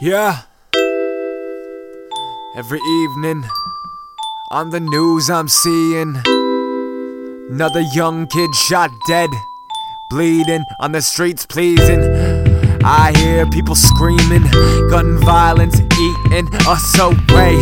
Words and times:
Yeah. 0.00 0.42
Every 2.54 2.78
evening 2.78 3.42
on 4.52 4.70
the 4.70 4.78
news, 4.78 5.28
I'm 5.28 5.48
seeing 5.48 6.14
another 7.50 7.80
young 7.80 8.28
kid 8.28 8.54
shot 8.54 8.90
dead, 9.08 9.28
bleeding 10.10 10.64
on 10.78 10.92
the 10.92 11.02
streets, 11.02 11.46
pleasing. 11.46 12.00
I 12.84 13.12
hear 13.16 13.44
people 13.46 13.74
screaming, 13.74 14.44
gun 14.88 15.18
violence 15.18 15.80
eating 15.80 16.48
us 16.68 16.98
away. 17.00 17.56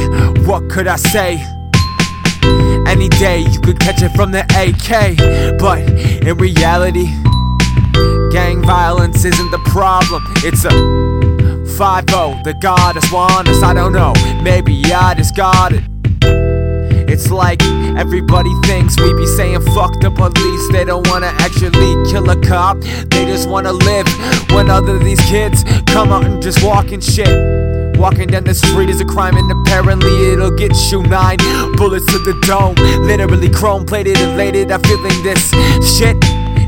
What 0.45 0.69
could 0.69 0.87
I 0.87 0.97
say? 0.97 1.43
Any 2.87 3.09
day 3.09 3.41
you 3.41 3.61
could 3.63 3.81
catch 3.81 4.03
it 4.03 4.11
from 4.11 4.33
the 4.33 4.45
AK, 4.53 5.17
but 5.59 5.79
in 6.23 6.37
reality, 6.37 7.07
gang 8.31 8.63
violence 8.63 9.25
isn't 9.25 9.51
the 9.51 9.63
problem. 9.71 10.23
It's 10.45 10.67
a 10.67 11.06
5 11.77 12.07
the 12.07 12.55
goddess 12.63 13.13
want 13.13 13.49
us, 13.49 13.63
I 13.63 13.75
don't 13.75 13.93
know, 13.93 14.15
maybe 14.43 14.83
I 14.95 15.13
just 15.15 15.37
got 15.37 15.75
it. 15.75 15.85
It's 17.07 17.31
like 17.31 17.63
everybody 17.99 18.51
thinks 18.65 18.99
we 18.99 19.13
be 19.13 19.27
saying 19.27 19.61
fuck 19.75 19.93
the 20.01 20.11
police. 20.11 20.73
They 20.73 20.85
don't 20.87 21.07
wanna 21.09 21.35
actually 21.37 21.93
kill 22.11 22.31
a 22.31 22.41
cop, 22.41 22.81
they 22.81 23.27
just 23.27 23.47
wanna 23.49 23.73
live. 23.73 24.07
When 24.53 24.71
other 24.71 24.99
these 24.99 25.21
kids 25.23 25.65
come 25.87 26.13
out 26.13 26.25
and 26.25 26.43
just 26.43 26.65
walking 26.65 27.01
shit. 27.01 27.29
Walking 27.99 28.29
down 28.29 28.45
the 28.45 28.55
street 28.55 28.89
is 28.89 29.03
a 29.03 29.05
crime, 29.05 29.37
and 29.37 29.51
apparently 29.53 30.33
it'll 30.33 30.57
get 30.57 30.73
you 30.91 31.03
nine 31.03 31.37
bullets 31.77 32.07
to 32.07 32.19
the 32.21 32.39
dome. 32.47 32.75
Literally 33.07 33.51
chrome 33.51 33.85
plated, 33.85 34.17
and 34.17 34.33
elated. 34.33 34.73
I'm 34.73 34.83
feeling 34.83 35.23
this 35.23 35.51
shit 35.97 36.17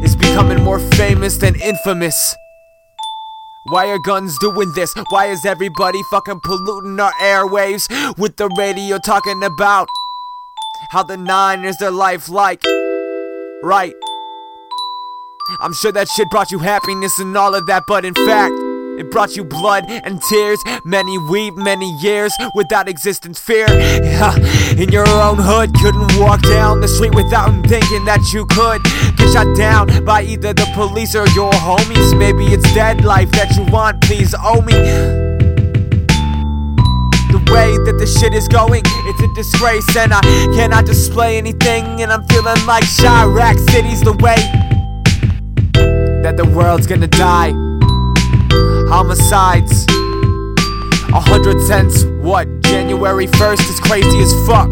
is 0.05 0.14
becoming 0.14 0.62
more 0.62 0.78
famous 0.78 1.38
than 1.38 1.55
infamous. 1.56 2.36
Why 3.70 3.91
are 3.91 3.98
guns 3.98 4.38
doing 4.38 4.72
this? 4.72 4.94
Why 5.11 5.27
is 5.27 5.44
everybody 5.44 6.02
fucking 6.05 6.41
polluting 6.41 6.98
our 6.98 7.12
airwaves 7.20 7.86
with 8.16 8.36
the 8.36 8.48
radio 8.56 8.98
talking 9.05 9.42
about 9.42 9.88
how 10.91 11.02
the 11.02 11.19
nine 11.19 11.64
is 11.64 11.77
their 11.77 11.91
life 11.91 12.30
like? 12.30 12.62
Right. 13.62 13.92
I'm 15.61 15.74
sure 15.74 15.92
that 15.92 16.08
shit 16.08 16.30
brought 16.30 16.50
you 16.50 16.61
happiness 16.61 17.19
and 17.19 17.36
all 17.36 17.55
of 17.55 17.66
that, 17.66 17.83
but 17.86 18.06
in 18.06 18.14
fact, 18.14 18.55
it 18.98 19.11
brought 19.11 19.36
you 19.36 19.44
blood 19.44 19.84
and 19.89 20.20
tears. 20.22 20.62
Many 20.84 21.19
weep, 21.19 21.55
many 21.55 21.92
years 22.00 22.33
without 22.55 22.89
existence 22.89 23.39
fear. 23.39 23.66
In 24.78 24.92
your 24.92 25.08
own 25.08 25.38
hood, 25.38 25.74
couldn't 25.74 26.20
walk 26.20 26.40
down 26.42 26.80
the 26.80 26.86
street 26.86 27.12
without 27.12 27.50
thinking 27.66 28.04
that 28.04 28.32
you 28.32 28.46
could 28.46 28.80
get 29.18 29.32
shot 29.32 29.56
down 29.56 30.04
by 30.04 30.22
either 30.22 30.52
the 30.52 30.70
police 30.72 31.16
or 31.16 31.26
your 31.34 31.50
homies. 31.50 32.16
Maybe 32.16 32.46
it's 32.46 32.62
dead 32.74 33.04
life 33.04 33.28
that 33.32 33.56
you 33.56 33.64
want, 33.72 34.00
please 34.02 34.36
owe 34.38 34.62
me. 34.62 34.74
The 37.34 37.42
way 37.50 37.74
that 37.86 37.96
the 37.98 38.06
shit 38.06 38.34
is 38.34 38.46
going, 38.46 38.82
it's 38.86 39.20
a 39.20 39.34
disgrace, 39.34 39.96
and 39.96 40.14
I 40.14 40.20
cannot 40.54 40.86
display 40.86 41.38
anything. 41.38 42.00
And 42.00 42.12
I'm 42.12 42.22
feeling 42.28 42.64
like 42.64 42.84
Chiraq 42.84 43.58
City's 43.70 44.00
the 44.02 44.12
way 44.22 44.36
that 46.22 46.36
the 46.36 46.46
world's 46.54 46.86
gonna 46.86 47.08
die 47.08 47.50
homicides. 48.88 49.86
A 51.11 51.20
hundred 51.20 51.59
cents, 51.67 52.05
what? 52.20 52.47
January 52.61 53.27
1st 53.27 53.70
is 53.70 53.81
crazy 53.81 54.19
as 54.19 54.33
fuck. 54.47 54.70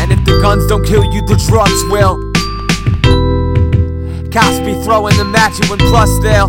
And 0.00 0.12
if 0.12 0.24
the 0.24 0.38
guns 0.40 0.64
don't 0.68 0.84
kill 0.86 1.04
you, 1.12 1.20
the 1.26 1.36
drugs 1.48 1.82
will. 1.90 2.18
Cops 4.30 4.60
be 4.60 4.80
throwing 4.84 5.16
them 5.16 5.34
at 5.34 5.58
you, 5.58 5.72
and 5.72 5.80
plus 5.80 6.08
they'll 6.22 6.46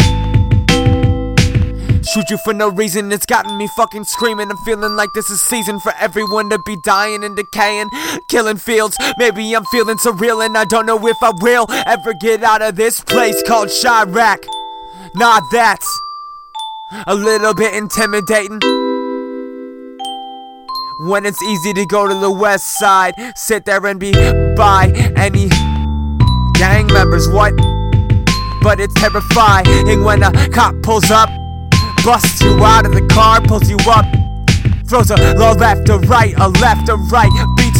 shoot 2.04 2.30
you 2.30 2.38
for 2.46 2.54
no 2.54 2.70
reason. 2.70 3.12
It's 3.12 3.26
gotten 3.26 3.58
me 3.58 3.68
fucking 3.76 4.04
screaming. 4.04 4.52
I'm 4.52 4.58
feeling 4.58 4.96
like 4.96 5.14
this 5.14 5.32
is 5.32 5.42
season 5.42 5.80
for 5.80 5.94
everyone 6.00 6.52
to 6.52 6.60
be 6.60 6.76
dying 6.76 7.24
and 7.24 7.36
decaying, 7.36 7.90
killing 8.30 8.58
fields. 8.58 8.98
Maybe 9.18 9.52
I'm 9.56 9.66
feeling 9.66 9.98
surreal 9.98 10.46
and 10.46 10.56
I 10.56 10.66
don't 10.66 10.86
know 10.86 11.08
if 11.08 11.18
I 11.24 11.32
will 11.42 11.66
ever 11.88 12.14
get 12.14 12.44
out 12.44 12.62
of 12.62 12.76
this 12.76 13.02
place 13.02 13.42
called 13.42 13.70
Chiraq. 13.70 14.46
Nah, 15.16 15.42
that's 15.52 16.02
a 17.06 17.14
little 17.14 17.54
bit 17.54 17.76
intimidating. 17.76 18.60
When 21.02 21.26
it's 21.26 21.42
easy 21.44 21.74
to 21.74 21.86
go 21.86 22.08
to 22.08 22.16
the 22.16 22.32
west 22.32 22.80
side, 22.80 23.14
sit 23.36 23.66
there 23.66 23.86
and 23.86 24.00
be 24.00 24.12
by 24.56 24.92
any 25.16 25.50
gang 26.56 26.88
members, 26.88 27.30
what? 27.30 27.54
But 28.64 28.80
it's 28.80 28.94
terrifying 28.96 30.04
when 30.04 30.24
a 30.24 30.32
cop 30.50 30.76
pulls 30.82 31.12
up 31.12 31.30
busts 32.04 32.42
you 32.42 32.64
out 32.64 32.86
of 32.86 32.94
the 32.94 33.06
car, 33.08 33.40
pulls 33.42 33.70
you 33.70 33.78
up. 33.88 34.06
Throws 34.88 35.12
a 35.12 35.16
left 35.16 35.90
or 35.90 36.00
right, 36.02 36.34
a 36.38 36.50
left 36.50 36.90
or 36.90 36.98
right. 37.10 37.32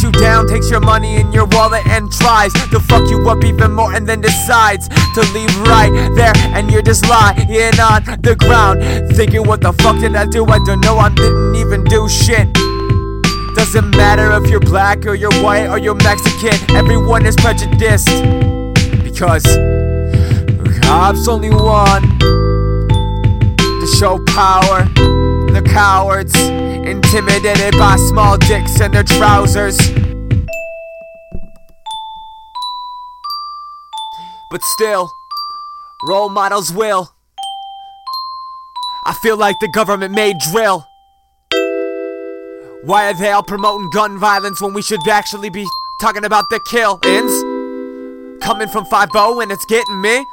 You 0.04 0.12
down, 0.12 0.46
takes 0.46 0.70
your 0.70 0.80
money 0.80 1.16
in 1.16 1.32
your 1.32 1.46
wallet 1.46 1.86
and 1.86 2.12
tries 2.12 2.52
to 2.52 2.78
fuck 2.78 3.08
you 3.08 3.26
up 3.30 3.42
even 3.42 3.72
more 3.72 3.94
and 3.94 4.06
then 4.06 4.20
decides 4.20 4.86
to 4.88 5.20
leave 5.32 5.48
right 5.60 5.90
there. 6.14 6.34
And 6.52 6.70
you're 6.70 6.82
just 6.82 7.08
lying 7.08 7.40
on 7.80 8.04
the 8.20 8.36
ground. 8.38 8.82
Thinking, 9.16 9.46
what 9.46 9.62
the 9.62 9.72
fuck 9.72 9.98
did 10.00 10.14
I 10.14 10.26
do? 10.26 10.44
I 10.44 10.58
don't 10.66 10.80
know, 10.80 10.98
I 10.98 11.08
didn't 11.08 11.54
even 11.56 11.84
do 11.84 12.06
shit. 12.06 12.52
Doesn't 13.54 13.96
matter 13.96 14.30
if 14.32 14.50
you're 14.50 14.60
black 14.60 15.06
or 15.06 15.14
you're 15.14 15.32
white 15.42 15.68
or 15.68 15.78
you're 15.78 15.94
Mexican, 15.94 16.76
everyone 16.76 17.24
is 17.24 17.34
prejudiced. 17.36 18.10
Because 19.02 19.46
cops 20.82 21.28
only 21.28 21.48
want 21.48 22.04
to 22.20 23.86
show 23.98 24.22
power. 24.26 24.84
The 25.54 25.62
cowards, 25.62 26.34
intimidated 27.14 27.78
by 27.78 27.94
small 28.08 28.36
dicks 28.36 28.80
in 28.80 28.90
their 28.90 29.04
trousers. 29.04 29.76
But 34.50 34.60
still, 34.62 35.08
role 36.08 36.28
models 36.28 36.72
will. 36.72 37.08
I 39.06 39.12
feel 39.22 39.36
like 39.36 39.54
the 39.60 39.68
government 39.68 40.12
made 40.12 40.38
drill. 40.50 40.84
Why 42.84 43.10
are 43.10 43.14
they 43.14 43.30
all 43.30 43.44
promoting 43.44 43.90
gun 43.90 44.18
violence 44.18 44.60
when 44.60 44.74
we 44.74 44.82
should 44.82 45.06
actually 45.08 45.50
be 45.50 45.64
talking 46.00 46.24
about 46.24 46.50
the 46.50 46.60
kill-ins? 46.68 48.42
Coming 48.42 48.68
from 48.68 48.86
5 48.86 49.08
and 49.14 49.52
it's 49.52 49.64
getting 49.66 50.00
me. 50.00 50.24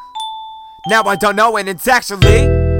Now 0.88 1.03
I 1.03 1.16
don't 1.16 1.36
know, 1.36 1.58
and 1.58 1.69
it's 1.69 1.88
actually 1.88 2.61